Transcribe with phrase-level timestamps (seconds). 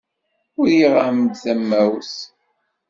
[0.59, 2.13] Uriɣ-am-d tamawt.